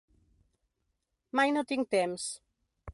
[1.41, 2.29] Mai no tinc temps.